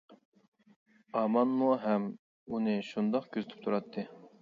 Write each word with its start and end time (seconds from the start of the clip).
ئامانمۇ 1.21 1.69
ھەم 1.85 2.09
ئۇنى 2.55 2.77
شۇنداق 2.91 3.33
كۆزىتىپ 3.37 3.65
تۇراتتى. 3.69 4.13